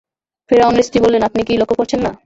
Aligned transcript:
ফিরআউনের 0.49 0.83
স্ত্রী 0.83 0.99
বললেন, 1.01 1.21
আপনি 1.23 1.41
কি 1.43 1.53
লক্ষ্য 1.57 1.75
করছেন 1.75 1.99
না? 1.99 2.11